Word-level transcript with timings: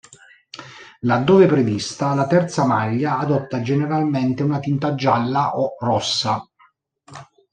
Laddove 1.01 1.45
prevista, 1.45 2.15
la 2.15 2.25
terza 2.25 2.65
maglia 2.65 3.19
adotta 3.19 3.61
generalmente 3.61 4.41
una 4.41 4.57
tinta 4.59 4.95
gialla 4.95 5.55
o 5.59 5.75
rossa. 5.77 6.43